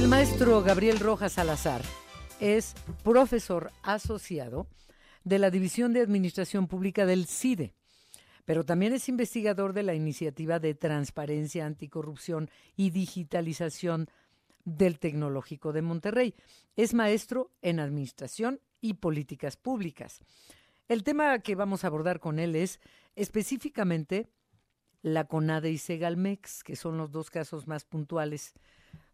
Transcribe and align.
El 0.00 0.08
maestro 0.08 0.62
Gabriel 0.62 0.98
Rojas 0.98 1.34
Salazar 1.34 1.82
es 2.40 2.72
profesor 3.04 3.70
asociado 3.82 4.66
de 5.24 5.38
la 5.38 5.50
División 5.50 5.92
de 5.92 6.00
Administración 6.00 6.68
Pública 6.68 7.04
del 7.04 7.26
CIDE, 7.26 7.74
pero 8.46 8.64
también 8.64 8.94
es 8.94 9.10
investigador 9.10 9.74
de 9.74 9.82
la 9.82 9.92
Iniciativa 9.92 10.58
de 10.58 10.74
Transparencia, 10.74 11.66
Anticorrupción 11.66 12.48
y 12.76 12.88
Digitalización 12.88 14.08
del 14.64 14.98
Tecnológico 14.98 15.74
de 15.74 15.82
Monterrey. 15.82 16.34
Es 16.76 16.94
maestro 16.94 17.50
en 17.60 17.78
Administración 17.78 18.58
y 18.80 18.94
Políticas 18.94 19.58
Públicas. 19.58 20.20
El 20.88 21.04
tema 21.04 21.40
que 21.40 21.56
vamos 21.56 21.84
a 21.84 21.88
abordar 21.88 22.20
con 22.20 22.38
él 22.38 22.56
es 22.56 22.80
específicamente 23.16 24.30
la 25.02 25.26
CONADE 25.26 25.70
y 25.70 25.76
Segalmex, 25.76 26.64
que 26.64 26.76
son 26.76 26.96
los 26.96 27.10
dos 27.10 27.28
casos 27.28 27.66
más 27.66 27.84
puntuales, 27.84 28.54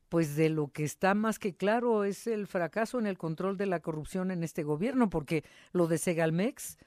pues 0.08 0.36
de 0.36 0.48
lo 0.48 0.68
que 0.68 0.84
está 0.84 1.14
más 1.14 1.38
que 1.38 1.56
claro 1.56 2.04
es 2.04 2.26
el 2.26 2.46
fracaso 2.46 2.98
en 2.98 3.06
el 3.06 3.18
control 3.18 3.56
de 3.56 3.66
la 3.66 3.80
corrupción 3.80 4.30
en 4.30 4.42
este 4.42 4.62
gobierno, 4.62 5.10
porque 5.10 5.44
lo 5.72 5.86
de 5.86 5.98
Segalmex 5.98 6.78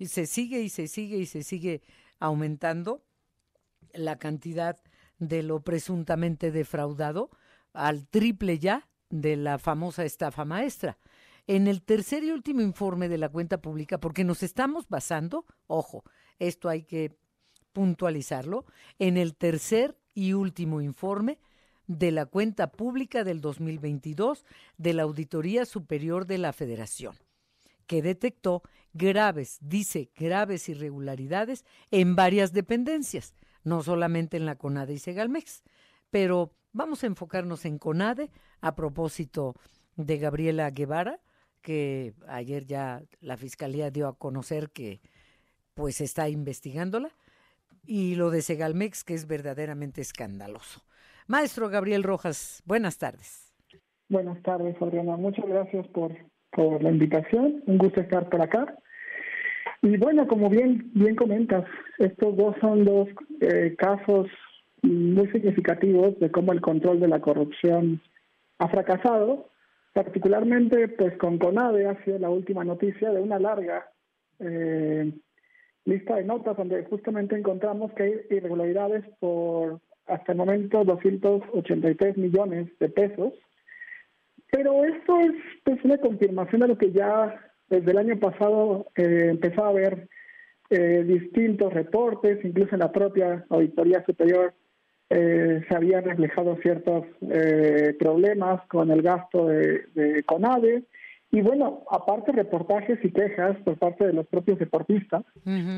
se 0.00 0.26
sigue 0.26 0.60
y 0.60 0.68
se 0.68 0.88
sigue 0.88 1.18
y 1.18 1.26
se 1.26 1.42
sigue 1.42 1.82
aumentando 2.18 3.04
la 3.92 4.18
cantidad 4.18 4.76
de 5.18 5.42
lo 5.42 5.60
presuntamente 5.60 6.50
defraudado 6.50 7.30
al 7.72 8.06
triple 8.06 8.58
ya 8.58 8.88
de 9.10 9.36
la 9.36 9.58
famosa 9.58 10.04
estafa 10.04 10.44
maestra. 10.44 10.98
En 11.46 11.68
el 11.68 11.82
tercer 11.82 12.24
y 12.24 12.30
último 12.30 12.62
informe 12.62 13.08
de 13.08 13.18
la 13.18 13.28
cuenta 13.28 13.60
pública, 13.60 13.98
porque 13.98 14.24
nos 14.24 14.42
estamos 14.42 14.88
basando, 14.88 15.44
ojo, 15.66 16.04
esto 16.38 16.68
hay 16.68 16.82
que 16.82 17.16
puntualizarlo, 17.72 18.64
en 18.98 19.16
el 19.16 19.36
tercer 19.36 19.96
y 20.14 20.32
último 20.32 20.80
informe 20.80 21.38
de 21.86 22.10
la 22.10 22.26
cuenta 22.26 22.70
pública 22.70 23.24
del 23.24 23.40
2022 23.40 24.44
de 24.78 24.94
la 24.94 25.02
Auditoría 25.02 25.66
Superior 25.66 26.26
de 26.26 26.38
la 26.38 26.52
Federación, 26.52 27.16
que 27.86 28.02
detectó 28.02 28.62
graves, 28.92 29.58
dice, 29.60 30.10
graves 30.16 30.68
irregularidades 30.68 31.64
en 31.90 32.16
varias 32.16 32.52
dependencias, 32.52 33.34
no 33.62 33.82
solamente 33.82 34.36
en 34.36 34.46
la 34.46 34.56
CONADE 34.56 34.94
y 34.94 34.98
Segalmex, 34.98 35.62
pero 36.10 36.52
vamos 36.72 37.02
a 37.02 37.06
enfocarnos 37.06 37.64
en 37.64 37.78
CONADE 37.78 38.30
a 38.60 38.74
propósito 38.74 39.54
de 39.96 40.18
Gabriela 40.18 40.70
Guevara, 40.70 41.20
que 41.60 42.14
ayer 42.28 42.66
ya 42.66 43.02
la 43.20 43.36
Fiscalía 43.36 43.90
dio 43.90 44.06
a 44.06 44.18
conocer 44.18 44.70
que 44.70 45.00
pues 45.74 46.00
está 46.00 46.28
investigándola, 46.28 47.10
y 47.86 48.14
lo 48.14 48.30
de 48.30 48.42
Segalmex, 48.42 49.04
que 49.04 49.14
es 49.14 49.26
verdaderamente 49.26 50.00
escandaloso. 50.00 50.82
Maestro 51.26 51.70
Gabriel 51.70 52.02
Rojas, 52.02 52.62
buenas 52.66 52.98
tardes. 52.98 53.52
Buenas 54.08 54.42
tardes, 54.42 54.76
Adriana. 54.80 55.16
Muchas 55.16 55.46
gracias 55.46 55.86
por, 55.88 56.12
por 56.50 56.82
la 56.82 56.90
invitación. 56.90 57.62
Un 57.66 57.78
gusto 57.78 58.00
estar 58.00 58.28
por 58.28 58.42
acá. 58.42 58.76
Y 59.80 59.96
bueno, 59.96 60.26
como 60.26 60.50
bien, 60.50 60.90
bien 60.94 61.16
comentas, 61.16 61.64
estos 61.98 62.36
dos 62.36 62.54
son 62.60 62.84
dos 62.84 63.08
eh, 63.40 63.74
casos 63.78 64.28
muy 64.82 65.26
significativos 65.28 66.18
de 66.20 66.30
cómo 66.30 66.52
el 66.52 66.60
control 66.60 67.00
de 67.00 67.08
la 67.08 67.20
corrupción 67.20 68.02
ha 68.58 68.68
fracasado, 68.68 69.50
particularmente 69.94 70.88
pues 70.88 71.16
con 71.16 71.38
CONADE 71.38 71.86
ha 71.86 72.04
sido 72.04 72.18
la 72.18 72.30
última 72.30 72.64
noticia 72.64 73.10
de 73.10 73.20
una 73.20 73.38
larga 73.38 73.86
eh, 74.40 75.12
lista 75.84 76.16
de 76.16 76.24
notas 76.24 76.56
donde 76.56 76.84
justamente 76.84 77.36
encontramos 77.36 77.92
que 77.92 78.02
hay 78.02 78.12
irregularidades 78.30 79.04
por 79.20 79.80
hasta 80.06 80.32
el 80.32 80.38
momento 80.38 80.84
283 80.84 82.16
millones 82.16 82.68
de 82.78 82.88
pesos. 82.88 83.32
Pero 84.50 84.84
esto 84.84 85.18
es 85.20 85.32
pues 85.64 85.84
una 85.84 85.98
confirmación 85.98 86.60
de 86.60 86.68
lo 86.68 86.78
que 86.78 86.92
ya 86.92 87.40
desde 87.68 87.90
el 87.90 87.98
año 87.98 88.18
pasado 88.18 88.86
eh, 88.96 89.28
empezó 89.30 89.64
a 89.64 89.70
haber 89.70 90.08
eh, 90.70 91.04
distintos 91.06 91.72
reportes, 91.72 92.44
incluso 92.44 92.74
en 92.74 92.80
la 92.80 92.92
propia 92.92 93.44
Auditoría 93.50 94.04
Superior 94.04 94.54
eh, 95.10 95.62
se 95.68 95.76
habían 95.76 96.04
reflejado 96.04 96.56
ciertos 96.62 97.04
eh, 97.20 97.94
problemas 97.98 98.66
con 98.68 98.90
el 98.90 99.02
gasto 99.02 99.46
de, 99.46 99.84
de, 99.94 100.22
CONADE. 100.24 100.84
Y 101.30 101.42
bueno, 101.42 101.82
aparte 101.90 102.32
reportajes 102.32 102.98
y 103.04 103.10
quejas 103.10 103.56
por 103.64 103.76
parte 103.78 104.06
de 104.06 104.14
los 104.14 104.26
propios 104.26 104.58
deportistas 104.58 105.24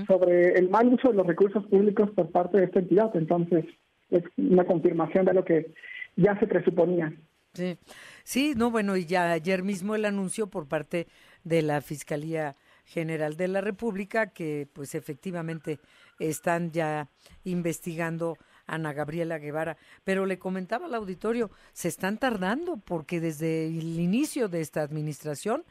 sobre 0.07 0.53
el 0.53 0.69
mal 0.69 0.87
uso 0.93 1.09
de 1.09 1.15
los 1.15 1.27
recursos 1.27 1.67
públicos 1.67 2.11
por 2.11 2.31
parte 2.31 2.59
de 2.59 2.65
esta 2.65 2.79
entidad. 2.79 3.11
Entonces, 3.17 3.65
es 4.11 4.25
una 4.37 4.65
confirmación 4.65 5.25
de 5.25 5.35
lo 5.35 5.45
que 5.45 5.75
ya 6.17 6.39
se 6.39 6.47
presuponía. 6.47 7.13
Sí, 7.55 7.79
sí 8.25 8.55
no, 8.57 8.71
bueno, 8.71 8.97
y 8.97 9.07
ya 9.07 9.33
ayer 9.33 9.63
mismo 9.63 9.95
el 9.95 10.05
anuncio 10.05 10.49
por 10.49 10.69
parte 10.69 11.07
de 11.45 11.63
la 11.63 11.81
Fiscalía 11.81 12.57
General 12.85 13.37
de 13.37 13.49
la 13.49 13.61
República 13.61 14.29
que 14.29 14.69
pues 14.73 14.95
efectivamente 14.95 15.81
están 16.19 16.71
ya 16.71 17.09
investigando 17.45 18.37
Ana 18.67 18.93
Gabriela 18.93 19.39
Guevara, 19.39 19.77
pero 20.05 20.27
le 20.27 20.39
comentaba 20.39 20.87
al 20.87 20.95
auditorio, 20.95 21.51
se 21.73 21.89
están 21.89 22.19
tardando 22.19 22.77
porque 22.77 23.21
desde 23.21 23.67
el 23.67 23.99
inicio 23.99 24.49
de 24.49 24.61
esta 24.61 24.83
administración 24.83 25.65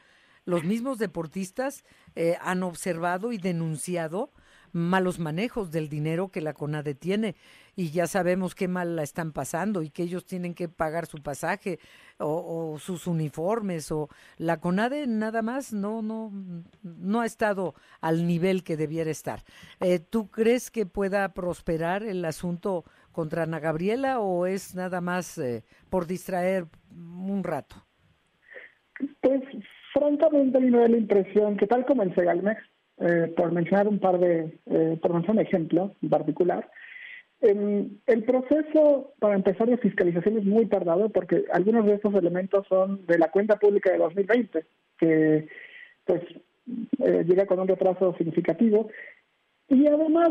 los 0.44 0.64
mismos 0.64 0.98
deportistas 0.98 1.84
eh, 2.14 2.36
han 2.40 2.62
observado 2.62 3.32
y 3.32 3.38
denunciado 3.38 4.30
malos 4.76 5.18
manejos 5.18 5.70
del 5.70 5.88
dinero 5.88 6.28
que 6.28 6.42
la 6.42 6.52
CONADE 6.52 6.94
tiene 6.94 7.34
y 7.74 7.90
ya 7.90 8.06
sabemos 8.06 8.54
qué 8.54 8.68
mal 8.68 8.94
la 8.94 9.02
están 9.02 9.32
pasando 9.32 9.82
y 9.82 9.90
que 9.90 10.02
ellos 10.02 10.26
tienen 10.26 10.54
que 10.54 10.68
pagar 10.68 11.06
su 11.06 11.22
pasaje 11.22 11.78
o, 12.18 12.76
sus 12.78 13.06
uniformes 13.06 13.90
o 13.90 14.08
la 14.36 14.60
CONADE 14.60 15.06
nada 15.06 15.40
más 15.40 15.72
no 15.72 16.02
no 16.02 16.30
no 16.82 17.20
ha 17.22 17.26
estado 17.26 17.74
al 18.00 18.26
nivel 18.26 18.64
que 18.64 18.76
debiera 18.76 19.10
estar. 19.10 19.40
Eh, 19.80 19.98
¿Tú 19.98 20.30
crees 20.30 20.70
que 20.70 20.84
pueda 20.84 21.32
prosperar 21.32 22.02
el 22.02 22.24
asunto 22.24 22.84
contra 23.12 23.44
Ana 23.44 23.60
Gabriela 23.60 24.20
o 24.20 24.46
es 24.46 24.74
nada 24.74 25.00
más 25.00 25.38
eh, 25.38 25.64
por 25.88 26.06
distraer 26.06 26.66
un 26.90 27.42
rato? 27.42 27.76
Pues 29.22 29.42
francamente 29.94 30.58
a 30.58 30.60
mí 30.60 30.70
me 30.70 30.80
da 30.80 30.88
la 30.88 30.98
impresión 30.98 31.56
que 31.56 31.66
tal 31.66 31.86
como 31.86 32.02
en 32.02 32.14
Segalmex, 32.14 32.60
eh, 32.98 33.32
por 33.36 33.52
mencionar 33.52 33.88
un 33.88 33.98
par 33.98 34.18
de, 34.18 34.58
por 35.02 35.12
mencionar 35.12 35.42
un 35.42 35.46
ejemplo 35.46 35.94
en 36.02 36.08
particular, 36.08 36.70
el 37.40 38.24
proceso 38.24 39.12
para 39.18 39.34
empezar 39.34 39.68
de 39.68 39.76
fiscalización 39.76 40.38
es 40.38 40.44
muy 40.44 40.66
tardado 40.66 41.10
porque 41.10 41.44
algunos 41.52 41.84
de 41.84 41.94
estos 41.94 42.14
elementos 42.14 42.66
son 42.66 43.04
de 43.06 43.18
la 43.18 43.30
cuenta 43.30 43.56
pública 43.56 43.92
de 43.92 43.98
2020, 43.98 44.64
que 44.98 45.48
pues 46.04 46.22
eh, 46.98 47.24
llega 47.26 47.46
con 47.46 47.60
un 47.60 47.68
retraso 47.68 48.14
significativo. 48.16 48.88
Y 49.68 49.86
además, 49.86 50.30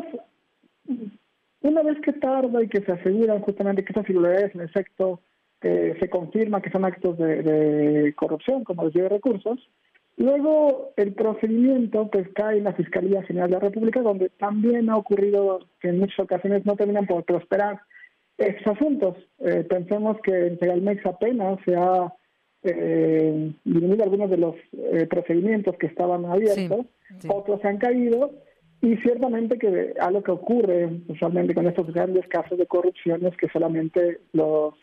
una 1.62 1.84
vez 1.84 2.00
que 2.02 2.14
tarda 2.14 2.64
y 2.64 2.68
que 2.68 2.82
se 2.82 2.92
aseguran 2.92 3.42
justamente 3.42 3.84
que 3.84 3.92
estas 3.92 4.10
irregularidades 4.10 4.56
en 4.56 4.62
efecto 4.62 5.22
eh, 5.62 5.96
se 6.00 6.10
confirma 6.10 6.62
que 6.62 6.72
son 6.72 6.86
actos 6.86 7.18
de, 7.18 7.44
de 7.44 8.14
corrupción, 8.16 8.64
como 8.64 8.86
desvío 8.86 9.04
de 9.04 9.10
recursos, 9.10 9.60
Luego 10.18 10.94
el 10.96 11.14
procedimiento 11.14 12.10
pues 12.10 12.28
cae 12.34 12.58
en 12.58 12.64
la 12.64 12.74
Fiscalía 12.74 13.24
General 13.24 13.50
de 13.50 13.56
la 13.56 13.62
República, 13.62 14.02
donde 14.02 14.30
también 14.30 14.90
ha 14.90 14.98
ocurrido 14.98 15.60
que 15.82 15.90
en 15.90 16.00
muchas 16.00 16.20
ocasiones 16.20 16.66
no 16.66 16.76
terminan 16.76 17.06
por 17.06 17.26
prosperar 17.26 17.82
estos 18.38 18.76
asuntos. 18.76 19.18
Eh, 19.40 19.66
pensemos 19.68 20.18
que 20.22 20.48
en 20.48 20.60
Segalmex 20.60 21.06
apenas 21.06 21.60
se 21.66 21.76
ha 21.76 22.14
eh, 22.64 23.52
disminuido 23.64 24.04
algunos 24.04 24.30
de 24.30 24.38
los 24.38 24.56
eh, 24.72 25.06
procedimientos 25.08 25.76
que 25.78 25.88
estaban 25.88 26.26
abiertos, 26.26 26.86
otros 27.28 27.62
se 27.62 27.68
han 27.68 27.78
caído 27.78 28.32
y 28.82 28.98
ciertamente 28.98 29.58
que 29.58 29.94
algo 30.00 30.24
que 30.24 30.32
ocurre 30.32 30.90
usualmente 31.08 31.54
con 31.54 31.68
estos 31.68 31.92
grandes 31.94 32.28
casos 32.28 32.58
de 32.58 32.68
corrupción 32.68 33.26
es 33.26 33.36
que 33.38 33.50
solamente 33.50 34.20
los 34.34 34.74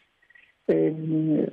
eh, 0.69 1.51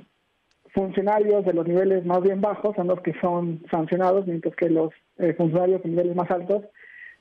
funcionarios 0.72 1.44
de 1.44 1.52
los 1.52 1.66
niveles 1.66 2.04
más 2.04 2.22
bien 2.22 2.40
bajos 2.40 2.76
son 2.76 2.88
los 2.88 3.00
que 3.00 3.14
son 3.20 3.62
sancionados, 3.70 4.26
mientras 4.26 4.54
que 4.56 4.70
los 4.70 4.90
eh, 5.18 5.34
funcionarios 5.34 5.82
de 5.82 5.90
niveles 5.90 6.16
más 6.16 6.30
altos 6.30 6.64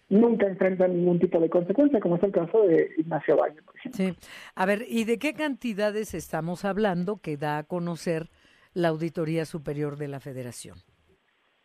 nunca 0.10 0.48
enfrentan 0.48 0.96
ningún 0.96 1.20
tipo 1.20 1.40
de 1.40 1.50
consecuencia, 1.50 2.00
como 2.00 2.16
es 2.16 2.24
el 2.24 2.32
caso 2.32 2.64
de 2.64 2.92
Ignacio 2.98 3.38
Valle, 3.38 3.62
por 3.62 3.76
ejemplo. 3.76 4.06
Sí. 4.06 4.14
A 4.56 4.66
ver, 4.66 4.86
¿y 4.88 5.06
de 5.06 5.20
qué 5.20 5.34
cantidades 5.34 6.14
estamos 6.14 6.66
hablando 6.66 7.18
que 7.18 7.38
da 7.38 7.60
a 7.60 7.64
conocer 7.64 8.30
la 8.74 8.90
Auditoría 8.90 9.46
Superior 9.46 9.98
de 9.98 10.08
la 10.08 10.20
Federación? 10.20 10.78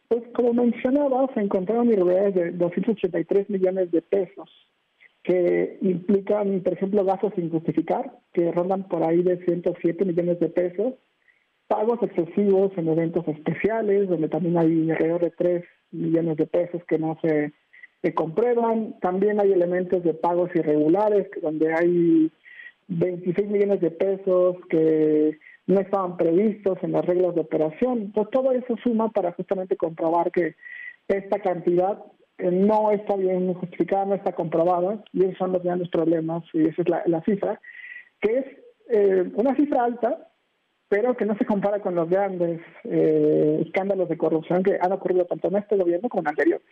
Pues 0.08 0.22
como 0.34 0.52
mencionaba, 0.52 1.26
se 1.34 1.40
encontraron 1.40 1.88
irregularidades 1.88 2.34
de 2.34 2.50
283 2.52 3.48
millones 3.48 3.90
de 3.90 4.02
pesos, 4.02 4.50
que 5.22 5.78
implican, 5.80 6.60
por 6.60 6.74
ejemplo, 6.74 7.04
gastos 7.04 7.32
sin 7.34 7.50
justificar, 7.50 8.18
que 8.34 8.52
rondan 8.52 8.86
por 8.88 9.02
ahí 9.02 9.22
de 9.22 9.42
107 9.44 10.04
millones 10.04 10.38
de 10.38 10.50
pesos, 10.50 10.94
pagos 11.68 11.98
excesivos 12.02 12.72
en 12.76 12.88
eventos 12.88 13.26
especiales, 13.28 14.08
donde 14.08 14.28
también 14.28 14.58
hay 14.58 14.90
alrededor 14.90 15.22
de 15.22 15.30
3 15.30 15.64
millones 15.92 16.36
de 16.36 16.46
pesos 16.46 16.82
que 16.86 16.98
no 16.98 17.18
se, 17.22 17.52
comprueban. 18.14 18.98
También 19.00 19.40
hay 19.40 19.52
elementos 19.52 20.04
de 20.04 20.12
pagos 20.12 20.50
irregulares, 20.54 21.26
donde 21.40 21.72
hay 21.72 22.30
26 22.88 23.48
millones 23.48 23.80
de 23.80 23.90
pesos 23.90 24.56
que 24.68 25.38
no 25.66 25.80
estaban 25.80 26.18
previstos 26.18 26.76
en 26.82 26.92
las 26.92 27.06
reglas 27.06 27.34
de 27.34 27.40
operación. 27.40 28.12
Pues 28.14 28.28
todo 28.30 28.52
eso 28.52 28.76
suma 28.82 29.10
para 29.10 29.32
justamente 29.32 29.76
comprobar 29.76 30.30
que 30.32 30.54
esta 31.08 31.38
cantidad 31.38 31.98
eh, 32.36 32.50
no 32.50 32.90
está 32.90 33.16
bien 33.16 33.54
justificada, 33.54 34.04
no 34.04 34.14
está 34.14 34.32
comprobada, 34.32 35.02
y 35.12 35.24
esos 35.24 35.38
son 35.38 35.52
los 35.52 35.62
grandes 35.62 35.88
problemas, 35.88 36.44
y 36.52 36.68
esa 36.68 36.82
es 36.82 36.88
la, 37.06 37.22
cifra, 37.22 37.60
que 38.20 38.38
es 38.38 38.46
eh, 38.90 39.30
una 39.34 39.54
cifra 39.54 39.84
alta, 39.84 40.28
pero 40.94 41.16
que 41.16 41.26
no 41.26 41.36
se 41.36 41.44
compara 41.44 41.80
con 41.80 41.96
los 41.96 42.08
grandes 42.08 42.60
eh, 42.84 43.62
escándalos 43.66 44.08
de 44.08 44.16
corrupción 44.16 44.62
que 44.62 44.78
han 44.80 44.92
ocurrido 44.92 45.24
tanto 45.24 45.48
en 45.48 45.56
este 45.56 45.76
gobierno 45.76 46.08
como 46.08 46.20
en 46.20 46.28
anterior. 46.28 46.62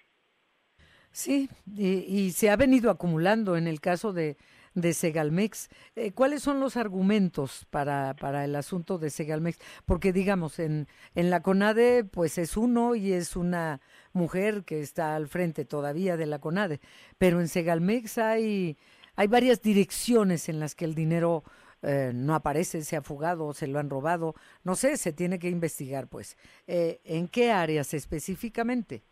Sí, 1.11 1.51
y, 1.77 2.31
se 2.31 2.49
ha 2.49 2.55
venido 2.55 2.93
acumulando 2.93 3.57
en 3.57 3.67
el 3.67 3.81
caso 3.81 4.13
de, 4.13 4.37
de 4.75 4.93
Segalmex. 4.93 5.71
Eh, 5.97 6.13
¿Cuáles 6.13 6.41
son 6.41 6.61
los 6.61 6.77
argumentos 6.77 7.67
para, 7.71 8.15
para 8.15 8.45
el 8.45 8.55
asunto 8.55 8.97
de 8.97 9.11
Segalmex? 9.11 9.59
Porque 9.87 10.13
digamos, 10.13 10.61
en, 10.61 10.87
en 11.17 11.29
la 11.29 11.43
CONADE 11.43 12.05
pues 12.05 12.39
es 12.39 12.57
uno 12.57 12.95
y 12.95 13.15
es 13.15 13.35
una 13.35 13.81
mujer 14.13 14.63
que 14.63 14.83
está 14.83 15.17
al 15.17 15.27
frente 15.27 15.65
todavía 15.65 16.17
de 16.17 16.27
la 16.27 16.39
CONADE, 16.39 16.81
pero 17.19 17.41
en 17.41 17.49
Segalmex 17.49 18.19
hay, 18.19 18.79
hay 19.17 19.27
varias 19.27 19.63
direcciones 19.63 20.49
en 20.49 20.61
las 20.61 20.77
que 20.77 20.85
el 20.85 20.95
dinero 20.95 21.43
eh, 21.83 22.13
no 22.15 22.35
aparece, 22.35 22.83
se 22.83 22.97
ha 22.97 23.03
fugado, 23.03 23.53
se 23.53 23.67
lo 23.67 23.79
han 23.79 23.91
robado, 23.91 24.35
no 24.65 24.75
sé, 24.75 24.97
se 24.97 25.13
tiene 25.13 25.39
que 25.39 25.49
investigar, 25.49 26.07
pues. 26.07 26.37
Eh, 26.67 27.01
¿En 27.05 27.29
qué 27.29 27.51
áreas 27.51 27.95
específicamente? 27.95 29.03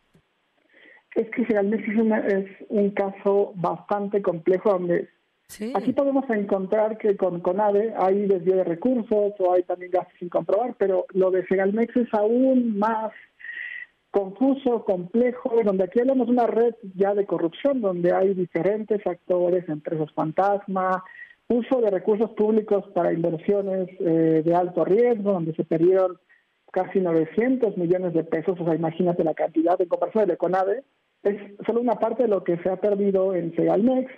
Es 1.16 1.28
que 1.30 1.44
realmente 1.44 1.86
es, 2.28 2.66
un 2.68 2.90
caso 2.90 3.52
bastante 3.56 4.22
complejo 4.22 4.70
donde 4.70 5.08
aquí 5.74 5.92
podemos 5.92 6.30
encontrar 6.30 6.96
que 6.98 7.16
con 7.16 7.40
CONADE 7.40 7.92
hay 7.98 8.26
desvío 8.26 8.56
de 8.56 8.64
recursos 8.64 9.32
o 9.38 9.52
hay 9.52 9.64
también 9.64 9.90
gastos 9.90 10.14
sin 10.20 10.28
comprobar, 10.28 10.76
pero 10.78 11.06
lo 11.12 11.32
de 11.32 11.44
Segalmex 11.46 11.96
es 11.96 12.14
aún 12.14 12.78
más 12.78 13.12
confuso, 14.12 14.84
complejo, 14.84 15.52
donde 15.64 15.84
aquí 15.84 16.00
hablamos 16.00 16.26
de 16.26 16.32
una 16.32 16.46
red 16.46 16.74
ya 16.94 17.14
de 17.14 17.26
corrupción, 17.26 17.80
donde 17.80 18.12
hay 18.12 18.34
diferentes 18.34 19.04
actores, 19.06 19.68
empresas 19.68 20.12
fantasma, 20.12 21.04
uso 21.50 21.80
de 21.80 21.90
recursos 21.90 22.30
públicos 22.30 22.84
para 22.94 23.12
inversiones 23.12 23.88
eh, 23.98 24.42
de 24.44 24.54
alto 24.54 24.84
riesgo, 24.84 25.32
donde 25.32 25.52
se 25.54 25.64
perdieron 25.64 26.16
casi 26.72 27.00
900 27.00 27.76
millones 27.76 28.14
de 28.14 28.22
pesos, 28.22 28.58
o 28.58 28.64
sea, 28.64 28.76
imagínate 28.76 29.24
la 29.24 29.34
cantidad 29.34 29.80
en 29.80 29.88
comparación 29.88 30.28
de 30.28 30.36
Conade, 30.36 30.84
es 31.24 31.36
solo 31.66 31.80
una 31.80 31.96
parte 31.96 32.22
de 32.22 32.28
lo 32.28 32.44
que 32.44 32.56
se 32.58 32.70
ha 32.70 32.76
perdido 32.76 33.34
en 33.34 33.54
Segalmex 33.56 34.10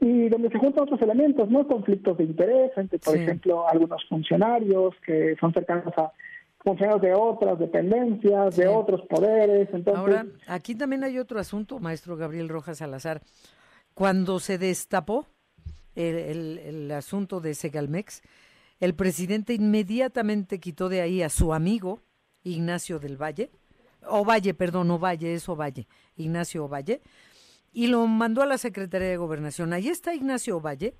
y 0.00 0.28
donde 0.28 0.50
se 0.50 0.58
juntan 0.58 0.82
otros 0.82 1.00
elementos, 1.00 1.48
¿no? 1.48 1.66
Conflictos 1.66 2.18
de 2.18 2.24
interés 2.24 2.72
entre, 2.76 2.98
por 2.98 3.16
ejemplo, 3.16 3.68
algunos 3.68 4.04
funcionarios 4.08 4.94
que 5.06 5.36
son 5.38 5.52
cercanos 5.52 5.94
a 5.96 6.12
funcionarios 6.58 7.02
de 7.02 7.14
otras 7.14 7.56
dependencias, 7.58 8.56
de 8.56 8.66
otros 8.66 9.02
poderes. 9.02 9.68
Entonces... 9.72 9.94
Ahora, 9.94 10.26
aquí 10.48 10.74
también 10.74 11.04
hay 11.04 11.18
otro 11.18 11.38
asunto, 11.38 11.78
maestro 11.78 12.16
Gabriel 12.16 12.48
Rojas 12.48 12.78
Salazar. 12.78 13.22
Cuando 13.94 14.40
se 14.40 14.58
destapó 14.58 15.26
el, 15.94 16.90
asunto 16.90 17.40
de 17.40 17.54
Segalmex, 17.54 18.22
el 18.80 18.94
presidente 18.94 19.54
inmediatamente 19.54 20.60
quitó 20.60 20.88
de 20.88 21.00
ahí 21.00 21.22
a 21.22 21.28
su 21.28 21.54
amigo 21.54 22.02
Ignacio 22.42 22.98
del 22.98 23.20
Valle, 23.20 23.50
Ovalle, 24.06 24.54
perdón, 24.54 24.90
Ovalle, 24.90 25.34
es 25.34 25.48
Ovalle, 25.48 25.86
Ignacio 26.16 26.64
Ovalle, 26.64 27.00
y 27.72 27.86
lo 27.86 28.06
mandó 28.06 28.42
a 28.42 28.46
la 28.46 28.58
Secretaría 28.58 29.08
de 29.08 29.16
Gobernación. 29.16 29.72
Ahí 29.72 29.88
está 29.88 30.14
Ignacio 30.14 30.58
Ovalle, 30.58 30.94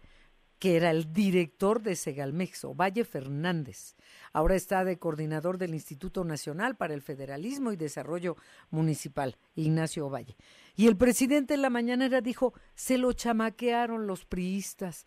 que 0.59 0.77
era 0.77 0.91
el 0.91 1.13
director 1.13 1.83
de 1.83 1.97
Segalmex, 1.97 2.65
Ovalle 2.65 3.05
Fernández. 3.05 3.97
Ahora 4.33 4.55
está 4.55 4.85
de 4.85 4.99
coordinador 4.99 5.59
del 5.59 5.75
Instituto 5.75 6.25
Nacional 6.25 6.77
para 6.77 6.95
el 6.95 7.03
Federalismo 7.03 7.73
y 7.73 7.77
Desarrollo 7.77 8.37
Municipal, 8.71 9.37
Ignacio 9.55 10.07
Ovalle. 10.07 10.37
Y 10.77 10.87
el 10.87 10.97
presidente 10.97 11.55
en 11.55 11.63
la 11.63 11.71
mañanera 11.71 12.21
dijo, 12.21 12.55
se 12.75 12.99
lo 12.99 13.13
chamaquearon 13.13 14.07
los 14.07 14.25
priistas. 14.25 15.07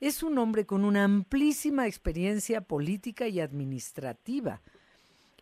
Es 0.00 0.22
un 0.22 0.38
hombre 0.38 0.66
con 0.66 0.84
una 0.84 1.04
amplísima 1.04 1.86
experiencia 1.86 2.60
política 2.60 3.28
y 3.28 3.40
administrativa. 3.40 4.60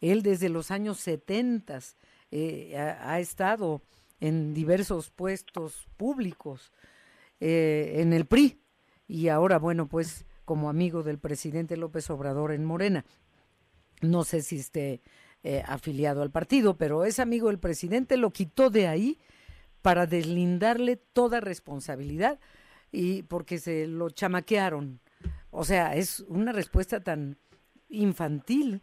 Él 0.01 0.23
desde 0.23 0.49
los 0.49 0.71
años 0.71 0.99
70 0.99 1.79
eh, 2.31 2.77
ha, 2.77 3.21
estado 3.21 3.83
en 4.21 4.53
diversos 4.53 5.11
puestos 5.11 5.87
públicos 5.97 6.73
eh, 7.41 7.95
en 7.97 8.13
el 8.13 8.27
PRI 8.27 8.62
y 9.07 9.29
ahora, 9.29 9.59
bueno, 9.59 9.89
pues 9.89 10.27
como 10.45 10.69
amigo 10.69 11.03
del 11.03 11.19
presidente 11.19 11.77
López 11.77 12.11
Obrador 12.11 12.53
en 12.53 12.65
Morena. 12.65 13.05
No 14.01 14.25
sé 14.25 14.43
si 14.43 14.57
esté 14.57 15.01
eh, 15.45 15.63
afiliado 15.67 16.23
al 16.23 16.31
partido, 16.31 16.77
pero 16.77 17.05
es 17.05 17.19
amigo 17.19 17.49
del 17.49 17.59
presidente, 17.59 18.17
lo 18.17 18.31
quitó 18.31 18.71
de 18.71 18.89
ahí 18.89 19.19
para 19.81 20.07
deslindarle 20.07 20.97
toda 20.97 21.41
responsabilidad 21.41 22.39
y 22.91 23.23
porque 23.25 23.59
se 23.59 23.87
lo 23.87 24.11
chamaquearon. 24.11 25.01
O 25.51 25.65
sea, 25.65 25.95
es 25.97 26.21
una 26.21 26.53
respuesta 26.53 27.01
tan 27.01 27.39
infantil 27.89 28.83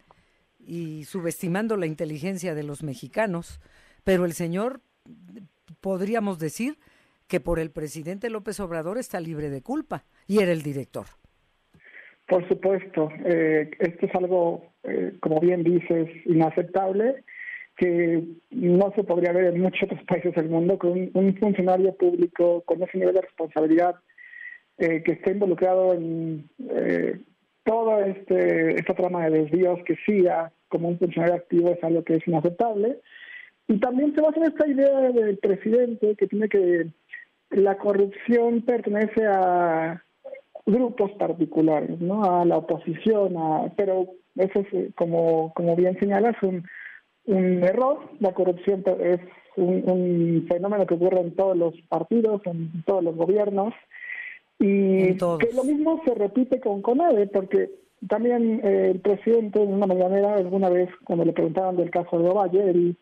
y 0.59 1.05
subestimando 1.05 1.77
la 1.77 1.85
inteligencia 1.85 2.53
de 2.53 2.63
los 2.63 2.83
mexicanos, 2.83 3.59
pero 4.03 4.25
el 4.25 4.33
señor 4.33 4.81
podríamos 5.81 6.39
decir 6.39 6.77
que 7.29 7.39
por 7.39 7.59
el 7.59 7.71
presidente 7.71 8.29
López 8.29 8.59
Obrador 8.59 8.97
está 8.97 9.21
libre 9.21 9.49
de 9.49 9.61
culpa 9.61 10.03
y 10.27 10.39
era 10.39 10.51
el 10.51 10.61
director. 10.61 11.05
Por 12.27 12.47
supuesto, 12.49 13.09
eh, 13.23 13.71
esto 13.79 14.05
es 14.05 14.15
algo, 14.15 14.65
eh, 14.83 15.13
como 15.21 15.39
bien 15.39 15.63
dices, 15.63 16.09
inaceptable 16.25 17.23
que 17.79 18.23
no 18.51 18.91
se 18.93 19.05
podría 19.05 19.31
ver 19.31 19.45
en 19.45 19.61
muchos 19.61 19.83
otros 19.83 20.03
países 20.03 20.35
del 20.35 20.49
mundo 20.49 20.77
con 20.77 21.09
un, 21.13 21.37
funcionario 21.37 21.95
público 21.95 22.61
con 22.65 22.83
ese 22.83 22.97
nivel 22.97 23.15
de 23.15 23.21
responsabilidad 23.21 23.95
eh, 24.77 25.01
que 25.01 25.13
esté 25.13 25.31
involucrado 25.31 25.93
en 25.93 26.49
eh, 26.69 27.21
toda 27.63 28.05
este, 28.05 28.75
esta 28.77 28.93
trama 28.95 29.29
de 29.29 29.43
desvíos 29.43 29.79
que 29.85 29.95
siga 30.05 30.51
como 30.67 30.89
un 30.89 30.99
funcionario 30.99 31.35
activo 31.35 31.69
es 31.69 31.81
algo 31.81 32.03
que 32.03 32.15
es 32.15 32.27
inaceptable. 32.27 32.99
Y 33.69 33.79
también 33.79 34.13
se 34.13 34.21
basa 34.21 34.39
en 34.41 34.47
esta 34.47 34.67
idea 34.67 34.99
del 35.11 35.37
presidente 35.37 36.15
que 36.15 36.27
tiene 36.27 36.49
que 36.49 36.87
la 37.51 37.77
corrupción 37.77 38.61
pertenece 38.61 39.25
a 39.25 40.03
grupos 40.65 41.11
particulares, 41.13 41.99
¿no? 41.99 42.23
A 42.23 42.45
la 42.45 42.57
oposición, 42.57 43.35
a, 43.37 43.71
pero 43.75 44.07
eso 44.35 44.59
es, 44.59 44.93
como, 44.95 45.53
como 45.53 45.75
bien 45.75 45.97
señalas, 45.99 46.35
un, 46.43 46.63
un 47.25 47.63
error. 47.63 47.99
La 48.19 48.33
corrupción 48.33 48.83
es 49.01 49.19
un, 49.55 50.45
fenómeno 50.47 50.85
que 50.85 50.95
ocurre 50.95 51.21
en 51.21 51.35
todos 51.35 51.57
los 51.57 51.73
partidos, 51.89 52.41
en 52.45 52.83
todos 52.85 53.03
los 53.03 53.15
gobiernos. 53.15 53.73
Y 54.59 55.15
que 55.15 55.53
lo 55.55 55.63
mismo 55.63 56.01
se 56.05 56.13
repite 56.15 56.59
con 56.59 56.81
CONADE, 56.81 57.27
porque 57.27 57.71
también 58.07 58.61
eh, 58.63 58.91
el 58.91 58.99
presidente 58.99 59.61
en 59.61 59.73
una 59.73 59.87
mañanera 59.87 60.35
alguna 60.35 60.69
vez, 60.69 60.89
cuando 61.05 61.25
le 61.25 61.33
preguntaban 61.33 61.77
del 61.77 61.91
caso 61.91 62.19
de 62.19 62.29
Ovalle, 62.29 62.69
él 62.69 62.97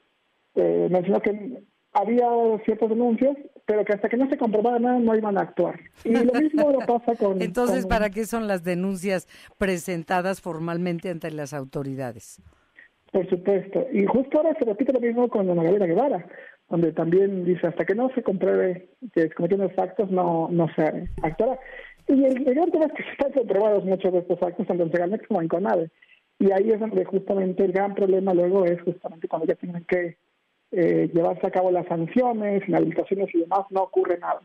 eh, 0.56 0.88
mencionó 0.92 1.20
que 1.22 1.63
había 1.94 2.27
ciertas 2.66 2.89
denuncias, 2.89 3.36
pero 3.68 3.84
que 3.84 3.94
hasta 3.94 4.08
que 4.08 4.16
no 4.16 4.30
se 4.30 4.38
comprobara 4.38 4.80
nada 4.80 4.98
no 4.98 5.14
iban 5.14 5.38
a 5.38 5.42
actuar. 5.42 5.78
Y 6.06 6.14
lo 6.14 6.32
mismo 6.34 6.72
lo 6.72 6.80
pasa 6.80 7.16
con... 7.16 7.42
Entonces, 7.42 7.86
¿para 7.86 8.10
qué 8.10 8.26
son 8.26 8.48
las 8.48 8.64
denuncias 8.64 9.28
presentadas 9.58 10.40
formalmente 10.42 11.10
ante 11.10 11.30
las 11.32 11.54
autoridades? 11.54 12.42
Por 13.12 13.30
supuesto. 13.30 13.86
Y 13.92 14.06
justo 14.06 14.38
ahora 14.38 14.56
se 14.58 14.64
repite 14.64 14.94
lo 14.94 15.02
mismo 15.02 15.28
con 15.28 15.50
Ana 15.50 15.64
Gabriela 15.64 15.86
Guevara, 15.86 16.26
donde 16.70 16.94
también 16.94 17.44
dice, 17.44 17.68
hasta 17.68 17.86
que 17.86 17.94
no 17.94 18.10
se 18.16 18.24
compruebe 18.24 18.90
que 19.14 19.24
se 19.24 19.32
cometieron 19.32 19.68
los 19.68 19.78
actos, 19.78 20.10
no, 20.12 20.48
no 20.50 20.68
se 20.74 21.10
actuará. 21.22 21.60
Y 22.08 22.24
el, 22.24 22.46
gran 22.46 22.72
tema 22.72 22.86
es 22.86 22.94
que 22.94 23.04
están 23.12 23.34
comprobados 23.34 23.84
muchos 23.84 24.14
de 24.14 24.20
estos 24.20 24.42
actos, 24.42 24.66
tanto 24.66 24.84
en 24.84 24.92
Segalmex 24.92 25.28
como 25.28 25.42
en 25.42 25.50
CONADE. 25.50 25.92
Y 26.40 26.52
ahí 26.54 26.72
es 26.72 26.80
donde 26.80 27.04
justamente 27.04 27.66
el 27.66 27.74
gran 27.74 27.96
problema 27.96 28.34
luego 28.34 28.64
es 28.64 28.82
justamente 28.84 29.28
cuando 29.28 29.46
ya 29.46 29.56
tienen 29.56 29.84
que 29.86 30.16
eh, 30.72 31.10
llevarse 31.14 31.48
a 31.48 31.52
cabo 31.52 31.72
las 31.72 31.88
sanciones, 31.88 32.68
inhabilitaciones 32.68 33.34
y 33.34 33.40
demás, 33.40 33.62
no 33.70 33.84
ocurre 33.84 34.18
nada. 34.20 34.42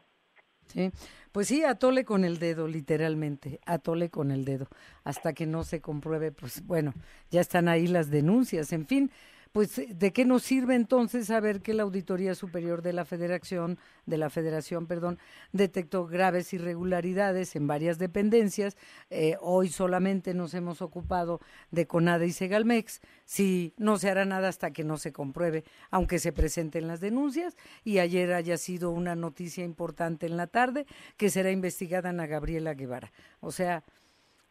Sí, 0.67 0.91
pues 1.33 1.49
sí, 1.49 1.65
atole 1.65 2.05
con 2.05 2.25
el 2.25 2.39
dedo, 2.39 2.69
literalmente, 2.69 3.61
atole 3.67 4.11
con 4.11 4.31
el 4.31 4.45
dedo, 4.45 4.69
hasta 5.05 5.33
que 5.33 5.47
no 5.47 5.65
se 5.65 5.81
compruebe, 5.81 6.33
pues 6.33 6.65
bueno, 6.67 6.95
ya 7.31 7.41
están 7.41 7.69
ahí 7.69 7.87
las 7.87 8.11
denuncias, 8.11 8.73
en 8.73 8.87
fin, 8.87 9.11
pues 9.53 9.81
¿de 9.87 10.13
qué 10.13 10.25
nos 10.25 10.43
sirve 10.43 10.75
entonces 10.75 11.27
saber 11.27 11.61
que 11.61 11.75
la 11.75 11.83
Auditoría 11.83 12.35
Superior 12.35 12.81
de 12.81 12.95
la 12.95 13.05
Federación, 13.05 13.79
de 14.07 14.17
la 14.17 14.31
Federación, 14.31 14.87
perdón, 14.87 15.19
detectó 15.53 16.07
graves 16.07 16.55
irregularidades 16.55 17.55
en 17.55 17.67
varias 17.67 17.99
dependencias? 17.99 18.79
Eh, 19.11 19.37
hoy 19.41 19.69
solamente 19.69 20.33
nos 20.33 20.55
hemos 20.55 20.81
ocupado 20.81 21.41
de 21.71 21.87
CONADE 21.87 22.27
y 22.27 22.33
Segalmex, 22.33 23.03
si 23.27 23.75
no 23.77 23.99
se 23.99 24.09
hará 24.09 24.25
nada 24.25 24.49
hasta 24.49 24.71
que 24.71 24.85
no 24.85 24.97
se 24.97 25.13
compruebe, 25.13 25.65
aunque 25.91 26.19
se 26.19 26.33
presenten 26.33 26.89
las 26.89 27.01
denuncias, 27.01 27.57
y 27.85 27.99
ayer 27.99 28.33
haya 28.33 28.57
sido 28.57 28.91
una 28.91 29.15
noticia 29.15 29.65
importante 29.65 30.27
en 30.27 30.39
la 30.39 30.47
tarde 30.47 30.87
que 31.19 31.29
será 31.29 31.51
investigada 31.51 32.09
Ana 32.09 32.27
Gabriela 32.27 32.73
Guevara. 32.75 33.13
O 33.41 33.53
sea, 33.53 33.85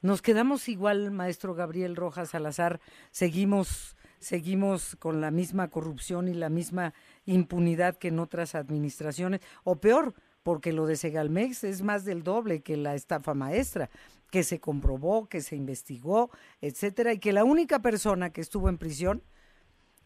Nos 0.03 0.23
quedamos 0.23 0.67
igual, 0.67 1.11
maestro 1.11 1.53
Gabriel 1.53 1.95
Rojas 1.95 2.29
Salazar, 2.31 2.79
seguimos, 3.11 3.95
seguimos 4.21 4.95
con 4.95 5.19
la 5.19 5.31
misma 5.31 5.69
corrupción 5.69 6.29
y 6.29 6.33
la 6.33 6.49
misma 6.49 6.93
impunidad 7.25 7.97
que 7.97 8.07
en 8.09 8.19
otras 8.19 8.55
administraciones, 8.55 9.41
o 9.63 9.81
peor, 9.81 10.13
porque 10.43 10.71
lo 10.71 10.85
de 10.85 10.95
Segalmex 10.95 11.63
es 11.63 11.81
más 11.81 12.05
del 12.05 12.23
doble 12.23 12.61
que 12.61 12.77
la 12.77 12.95
estafa 12.95 13.33
maestra, 13.33 13.89
que 14.31 14.43
se 14.43 14.59
comprobó, 14.59 15.27
que 15.27 15.41
se 15.41 15.55
investigó, 15.55 16.29
etcétera, 16.61 17.13
y 17.13 17.19
que 17.19 17.33
la 17.33 17.43
única 17.43 17.79
persona 17.79 18.31
que 18.31 18.41
estuvo 18.41 18.69
en 18.69 18.77
prisión 18.77 19.23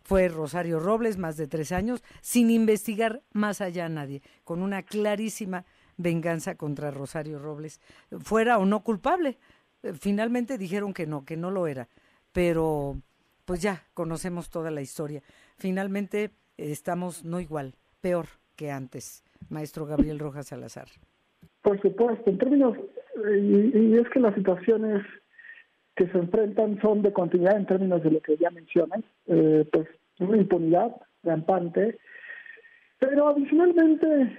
fue 0.03 0.27
Rosario 0.29 0.79
Robles, 0.79 1.17
más 1.17 1.35
de 1.35 1.47
tres 1.47 1.71
años, 1.71 2.03
sin 2.21 2.49
investigar 2.49 3.21
más 3.33 3.59
allá 3.59 3.85
a 3.85 3.89
nadie, 3.89 4.21
con 4.43 4.61
una 4.61 4.83
clarísima 4.83 5.65
venganza 5.97 6.55
contra 6.55 6.91
Rosario 6.91 7.39
Robles, 7.39 7.81
fuera 8.23 8.57
o 8.57 8.65
no 8.65 8.83
culpable. 8.83 9.37
Eh, 9.83 9.93
finalmente 9.93 10.57
dijeron 10.57 10.93
que 10.93 11.05
no, 11.05 11.25
que 11.25 11.37
no 11.37 11.51
lo 11.51 11.67
era, 11.67 11.89
pero 12.31 12.97
pues 13.45 13.61
ya 13.61 13.83
conocemos 13.93 14.49
toda 14.49 14.71
la 14.71 14.81
historia. 14.81 15.21
Finalmente 15.57 16.31
estamos 16.57 17.23
no 17.23 17.39
igual, 17.39 17.75
peor 18.01 18.25
que 18.55 18.71
antes, 18.71 19.23
maestro 19.49 19.85
Gabriel 19.85 20.19
Rojas 20.19 20.47
Salazar. 20.47 20.87
Por 21.61 21.81
supuesto, 21.81 22.29
en 22.29 22.37
términos, 22.37 22.77
y, 23.15 23.97
es 23.97 24.09
que 24.09 24.19
las 24.19 24.35
situaciones 24.35 25.03
que 25.95 26.07
se 26.07 26.17
enfrentan 26.17 26.79
son 26.81 27.01
de 27.01 27.13
continuidad 27.13 27.57
en 27.57 27.65
términos 27.65 28.03
de 28.03 28.11
lo 28.11 28.21
que 28.21 28.37
ya 28.37 28.49
mencionan, 28.49 29.03
eh, 29.27 29.67
pues 29.71 29.87
una 30.19 30.37
impunidad 30.37 30.95
rampante, 31.23 31.97
pero 32.99 33.27
adicionalmente 33.27 34.37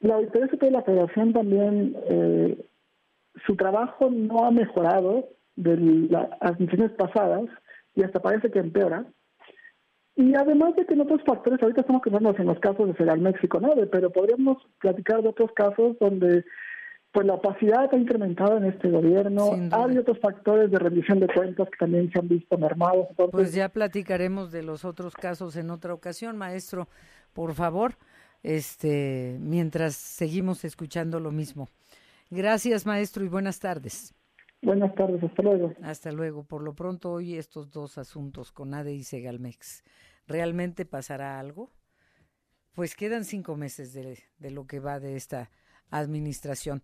la 0.00 0.14
Auditoría 0.14 0.46
de 0.46 0.70
la 0.70 0.82
Federación 0.82 1.32
también 1.32 1.96
eh, 2.08 2.66
su 3.46 3.56
trabajo 3.56 4.10
no 4.10 4.44
ha 4.44 4.50
mejorado 4.50 5.28
de 5.56 5.76
las 6.10 6.28
administraciones 6.40 6.96
pasadas 6.96 7.44
y 7.94 8.02
hasta 8.02 8.20
parece 8.20 8.50
que 8.50 8.58
empeora. 8.58 9.06
Y 10.14 10.34
además 10.34 10.74
de 10.76 10.86
que 10.86 10.94
en 10.94 11.02
otros 11.02 11.20
factores, 11.26 11.62
ahorita 11.62 11.82
estamos 11.82 12.02
quedándonos 12.02 12.38
en 12.40 12.46
los 12.46 12.58
casos 12.60 12.86
de 12.86 12.94
Federal 12.94 13.20
México 13.20 13.58
9, 13.60 13.86
pero 13.88 14.10
podríamos 14.10 14.56
platicar 14.80 15.22
de 15.22 15.28
otros 15.28 15.50
casos 15.52 15.98
donde 16.00 16.44
pues 17.12 17.26
la 17.26 17.34
opacidad 17.34 17.88
ha 17.92 17.96
incrementado 17.96 18.58
en 18.58 18.66
este 18.66 18.90
gobierno. 18.90 19.52
Hay 19.72 19.96
otros 19.96 20.18
factores 20.20 20.70
de 20.70 20.78
rendición 20.78 21.20
de 21.20 21.28
cuentas 21.28 21.68
que 21.70 21.78
también 21.78 22.10
se 22.12 22.18
han 22.18 22.28
visto 22.28 22.58
mermados. 22.58 23.08
Pues 23.30 23.54
ya 23.54 23.70
platicaremos 23.70 24.52
de 24.52 24.62
los 24.62 24.84
otros 24.84 25.14
casos 25.14 25.56
en 25.56 25.70
otra 25.70 25.94
ocasión, 25.94 26.36
maestro, 26.36 26.88
por 27.32 27.54
favor, 27.54 27.96
este, 28.42 29.38
mientras 29.40 29.96
seguimos 29.96 30.64
escuchando 30.64 31.20
lo 31.20 31.30
mismo. 31.30 31.68
Gracias, 32.30 32.84
maestro, 32.84 33.24
y 33.24 33.28
buenas 33.28 33.60
tardes. 33.60 34.14
Buenas 34.62 34.94
tardes, 34.94 35.22
hasta 35.22 35.42
luego. 35.42 35.74
Hasta 35.82 36.12
luego. 36.12 36.44
Por 36.44 36.62
lo 36.62 36.74
pronto, 36.74 37.12
hoy 37.12 37.36
estos 37.36 37.70
dos 37.70 37.98
asuntos 37.98 38.52
con 38.52 38.74
ADE 38.74 38.94
y 38.94 39.04
Segalmex. 39.04 39.84
¿Realmente 40.26 40.84
pasará 40.84 41.38
algo? 41.38 41.70
Pues 42.72 42.94
quedan 42.96 43.24
cinco 43.24 43.56
meses 43.56 43.92
de, 43.92 44.18
de 44.38 44.50
lo 44.50 44.66
que 44.66 44.80
va 44.80 44.98
de 44.98 45.16
esta 45.16 45.50
administración. 45.90 46.82